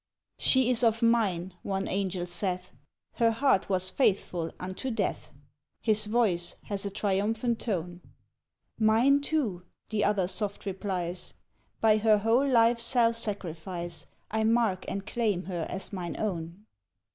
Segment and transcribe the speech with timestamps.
[0.49, 2.71] "She is of mine," one Angel saith;"
[3.19, 5.29] Her heart was faithful unto death,"
[5.79, 8.01] His voice has a triumphant tone."
[8.79, 9.61] Mine, too,"
[9.91, 11.35] the other soft replies;"
[11.81, 16.65] By her whole life's self sacrifice I mark and claim her as mine own."